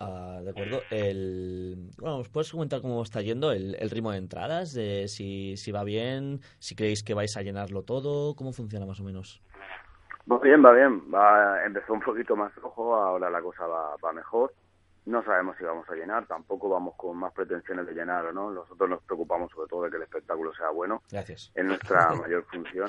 [0.00, 0.80] Ah, de acuerdo.
[0.90, 4.72] El, bueno, ¿os puedes comentar cómo está yendo el, el ritmo de entradas?
[4.72, 9.00] De si, si va bien, si creéis que vais a llenarlo todo, ¿cómo funciona más
[9.00, 9.42] o menos?
[10.30, 11.02] Va bien, va bien.
[11.12, 14.54] Va, empezó un poquito más rojo, ahora la cosa va, va mejor.
[15.06, 18.52] no sabemos si vamos a llenar, tampoco vamos con más pretensiones de llenar o no.
[18.52, 21.02] Nosotros nos preocupamos sobre todo de que el espectáculo sea bueno.
[21.10, 21.50] Gracias.
[21.54, 22.88] Es nuestra mayor función.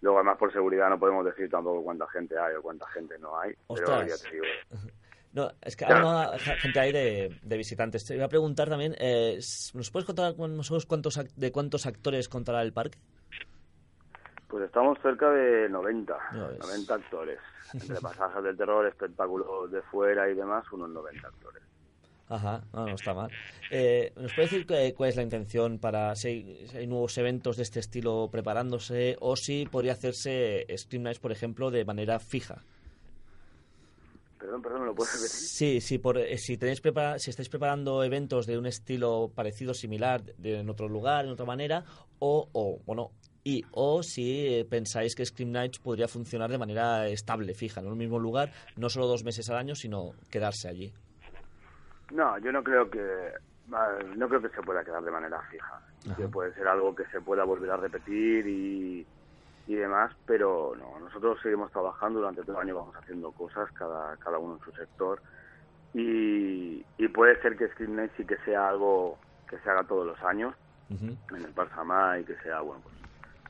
[0.00, 3.38] Luego, además, por seguridad no podemos decir tampoco cuánta gente hay o cuánta gente no
[3.38, 3.54] hay.
[3.68, 4.44] Pero ya te digo.
[5.32, 8.04] No, es que ahora gente hay de, visitantes.
[8.04, 9.38] Te iba a preguntar también, eh,
[9.74, 12.98] ¿nos puedes contar cuántos, de cuántos actores contará el parque?
[14.48, 16.14] Pues estamos cerca de 90,
[16.60, 17.38] 90 actores.
[17.72, 21.62] Entre pasajes del terror, espectáculos de fuera y demás, unos 90 actores.
[22.28, 23.30] Ajá, no, no está mal.
[23.70, 27.80] Eh, ¿Nos puede decir cuál es la intención para si hay, nuevos eventos de este
[27.80, 32.62] estilo preparándose o si podría hacerse Stream Nights, por ejemplo, de manera fija?
[34.42, 35.30] Perdón, perdón, ¿me lo puedes repetir?
[35.30, 36.82] Sí, sí, por, eh, si, tenéis
[37.18, 41.84] si estáis preparando eventos de un estilo parecido, similar, en otro lugar, en otra manera,
[42.18, 43.12] o, o bueno,
[43.44, 47.86] y o si eh, pensáis que Scream Nights podría funcionar de manera estable, fija, en
[47.86, 50.92] un mismo lugar, no solo dos meses al año, sino quedarse allí.
[52.10, 53.32] No, yo no creo que
[53.68, 55.80] no creo que se pueda quedar de manera fija.
[56.16, 59.06] Que puede ser algo que se pueda volver a repetir y,
[59.66, 64.16] y demás, pero no, nosotros seguimos trabajando durante todo el año, vamos haciendo cosas, cada,
[64.16, 65.22] cada uno en su sector,
[65.94, 70.20] y, y puede ser que Nights sí que sea algo que se haga todos los
[70.22, 70.54] años,
[70.90, 72.94] en el Parsamá y que sea, bueno, pues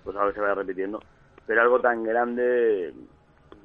[0.05, 1.01] pues a ver se vaya repitiendo.
[1.47, 2.95] Pero algo tan grande,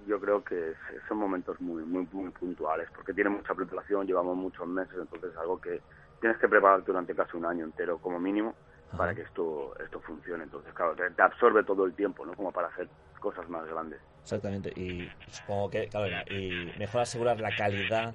[0.07, 0.73] yo creo que
[1.07, 5.37] son momentos muy, muy, muy puntuales, porque tiene mucha preparación, llevamos muchos meses, entonces es
[5.37, 5.81] algo que
[6.19, 8.55] tienes que prepararte durante casi un año entero como mínimo
[8.95, 10.43] para que esto esto funcione.
[10.43, 12.33] Entonces, claro, te, absorbe todo el tiempo, ¿no?
[12.33, 12.87] Como para hacer
[13.19, 13.99] cosas más grandes.
[14.21, 18.13] Exactamente, y supongo que, claro, y mejor asegurar la calidad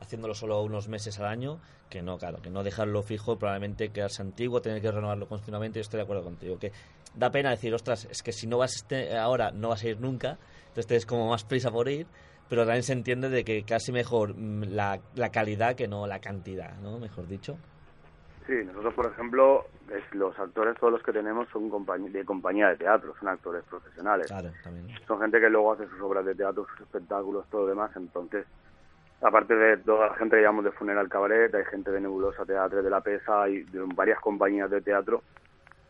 [0.00, 1.58] haciéndolo solo unos meses al año,
[1.88, 5.98] que no, claro, que no dejarlo fijo, probablemente quedarse antiguo, tener que renovarlo continuamente, estoy
[5.98, 6.72] de acuerdo contigo, que
[7.14, 10.00] da pena decir, ostras, es que si no vas este, ahora, no vas a ir
[10.00, 12.06] nunca, entonces tienes como más prisa por ir,
[12.48, 16.20] pero también se entiende de que casi mejor mm, la, la calidad que no la
[16.20, 16.98] cantidad, ¿no?
[16.98, 17.56] Mejor dicho.
[18.46, 19.66] Sí, nosotros, por ejemplo,
[20.12, 21.70] los actores, todos los que tenemos son
[22.12, 24.26] de compañía de teatro, son actores profesionales.
[24.26, 24.86] Claro, también.
[25.06, 28.46] Son gente que luego hace sus obras de teatro, sus espectáculos, todo lo demás, entonces
[29.24, 32.82] aparte de toda la gente que llamamos de Funeral Cabaret, hay gente de Nebulosa Teatro,
[32.82, 35.22] de La Pesa y de varias compañías de teatro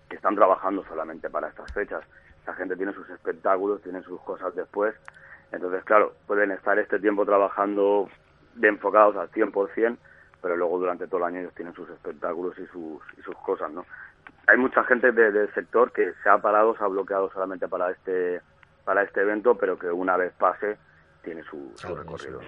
[0.09, 2.05] que están trabajando solamente para estas fechas.
[2.47, 4.95] La gente tiene sus espectáculos, tiene sus cosas después.
[5.51, 8.09] Entonces, claro, pueden estar este tiempo trabajando
[8.55, 9.97] de enfocados al 100%,
[10.45, 13.73] pero luego durante todo el año ellos tienen sus espectáculos y sus, y sus cosas,
[13.73, 13.87] ¿no?
[14.47, 18.43] Hay mucha gente del sector que se ha parado, se ha bloqueado solamente para este
[18.85, 20.77] para este evento, pero que una vez pase
[21.23, 22.41] tiene su, recorrido.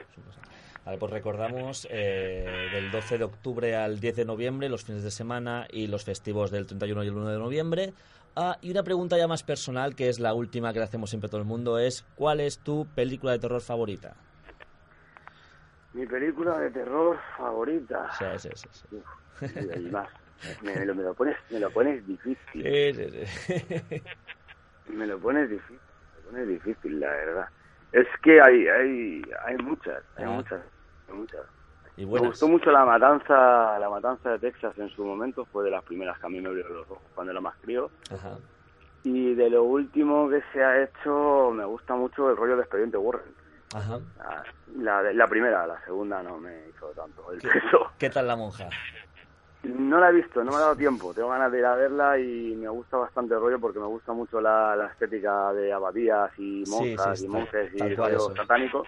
[0.85, 5.11] Vale, pues recordamos eh, del 12 de octubre al 10 de noviembre, los fines de
[5.11, 7.95] semana y los festivos del 31 y el 1 de noviembre.
[8.37, 11.29] Ah, y una pregunta ya más personal, que es la última que le hacemos siempre
[11.29, 14.17] a todo el mundo, es ¿cuál es tu película de terror favorita?
[15.97, 18.11] Mi película de terror favorita.
[18.19, 18.69] Sí, sí, sí.
[18.91, 19.03] sí.
[20.63, 22.37] Me, lo, me, lo, pones, me lo pones difícil.
[22.53, 24.03] Sí, sí, sí.
[24.89, 27.49] Me lo pones difícil, me lo pones difícil, la verdad.
[27.93, 30.31] Es que hay, hay, hay muchas, hay ah.
[30.31, 30.61] muchas.
[31.97, 35.83] Me gustó mucho la matanza, la matanza de Texas en su momento, fue de las
[35.83, 37.91] primeras que a mí me abrieron los ojos cuando era más crío.
[39.03, 42.99] Y de lo último que se ha hecho, me gusta mucho el rollo de Expediente
[42.99, 43.46] Warren.
[43.75, 43.99] Ajá.
[44.77, 47.49] La, la, primera, la segunda no me hizo tanto el ¿Qué,
[47.99, 48.69] ¿Qué tal la monja?
[49.65, 51.13] No la he visto, no me ha dado tiempo.
[51.13, 54.13] Tengo ganas de ir a verla y me gusta bastante el rollo porque me gusta
[54.13, 58.85] mucho la, la estética de abadías y monjas y monjes y rollo satánico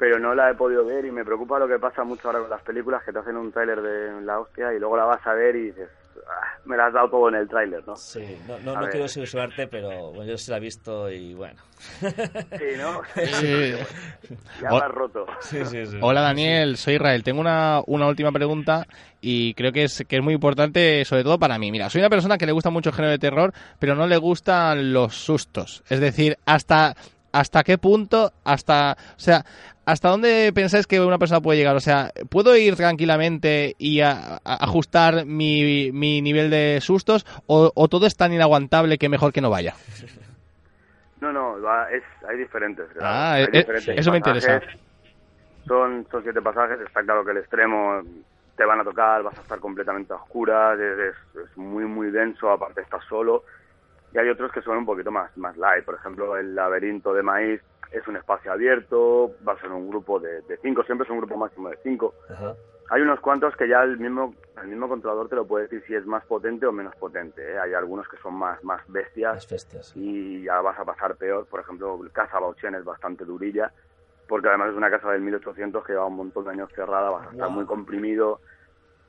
[0.00, 2.48] pero no la he podido ver y me preocupa lo que pasa mucho ahora con
[2.48, 5.34] las películas que te hacen un tráiler de la hostia y luego la vas a
[5.34, 5.90] ver y dices,
[6.64, 7.96] me la has dado todo en el tráiler, ¿no?
[7.96, 11.60] Sí, no, no, no quiero suerte, pero bueno, yo se la he visto y bueno.
[11.78, 13.00] Sí, ¿no?
[13.14, 13.72] Sí.
[14.62, 15.26] ya me has roto.
[15.40, 15.98] Sí, sí, sí.
[16.00, 17.22] Hola Daniel, soy Israel.
[17.22, 18.86] Tengo una, una última pregunta
[19.20, 21.70] y creo que es, que es muy importante, sobre todo para mí.
[21.70, 24.16] Mira, soy una persona que le gusta mucho el género de terror, pero no le
[24.16, 25.82] gustan los sustos.
[25.88, 26.94] Es decir, hasta
[27.32, 29.44] hasta qué punto, hasta, o sea,
[29.86, 31.76] hasta dónde pensáis que una persona puede llegar.
[31.76, 38.16] O sea, ¿puedo ir tranquilamente y ajustar mi, mi, nivel de sustos o, todo es
[38.16, 39.74] tan inaguantable que mejor que no vaya?
[41.20, 41.56] No, no,
[41.88, 42.86] es, hay diferentes.
[43.00, 44.60] Ah, eh, eso me interesa.
[45.66, 48.00] Son, son siete pasajes, está claro que el extremo
[48.56, 52.50] te van a tocar, vas a estar completamente a oscuras, es, es muy, muy denso,
[52.50, 53.44] aparte estás solo
[54.12, 55.84] y hay otros que son un poquito más, más light.
[55.84, 57.60] Por ejemplo, el laberinto de maíz
[57.92, 61.36] es un espacio abierto, va a ser un grupo de, cinco, siempre es un grupo
[61.36, 62.14] máximo de cinco.
[62.90, 65.94] Hay unos cuantos que ya el mismo, el mismo controlador te lo puede decir si
[65.94, 67.52] es más potente o menos potente.
[67.52, 67.58] ¿eh?
[67.58, 71.46] Hay algunos que son más, más bestias, bestias y ya vas a pasar peor.
[71.46, 73.72] Por ejemplo, el Casa Bauchen es bastante durilla,
[74.28, 77.22] porque además es una casa del 1800 que lleva un montón de años cerrada, va
[77.22, 78.40] a estar muy comprimido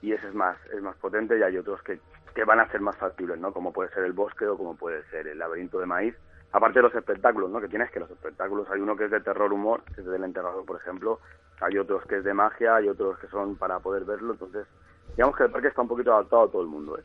[0.02, 2.00] y ese es más es más potente y hay otros que,
[2.34, 3.54] que van a ser más factibles, ¿no?
[3.54, 6.16] Como puede ser el bosque o como puede ser el laberinto de maíz.
[6.54, 7.62] Aparte de los espectáculos, ¿no?
[7.62, 10.24] Que tienes que los espectáculos, hay uno que es de terror humor, que es del
[10.24, 11.20] enterrador, por ejemplo,
[11.62, 14.68] hay otros que es de magia, hay otros que son para poder verlo, entonces
[15.16, 17.04] digamos que el parque está un poquito adaptado a todo el mundo, ¿eh?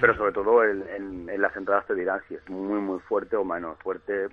[0.00, 3.44] Pero sobre todo en, en, las entradas te dirán si es muy muy fuerte o
[3.44, 4.28] menos fuerte.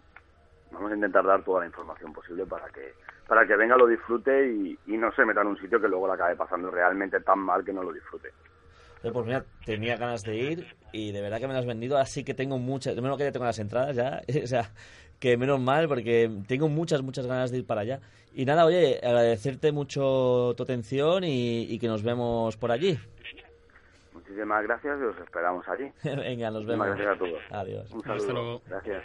[0.72, 2.94] Vamos a intentar dar toda la información posible para que
[3.28, 6.08] para que venga, lo disfrute y, y no se meta en un sitio que luego
[6.08, 8.34] le acabe pasando realmente tan mal que no lo disfrute.
[9.02, 12.24] Pues mira, tenía ganas de ir y de verdad que me lo has vendido, así
[12.24, 14.72] que tengo muchas, menos que ya tengo las entradas ya, o sea,
[15.20, 18.00] que menos mal porque tengo muchas, muchas ganas de ir para allá.
[18.34, 23.00] Y nada, oye, agradecerte mucho tu atención y, que nos vemos por allí.
[24.14, 25.92] Muchísimas gracias y os esperamos allí.
[26.04, 26.88] Venga, nos vemos.
[26.88, 27.42] gracias a todos.
[27.50, 27.92] Adiós.
[27.92, 28.62] Un saludo.
[28.68, 29.04] Gracias.